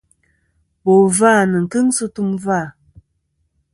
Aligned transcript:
Bò 0.83 0.93
vâ 1.17 1.31
nɨn 1.51 1.65
kɨŋ 1.71 1.87
sɨ 1.95 2.05
tum 2.15 2.29
vâ. 2.45 2.59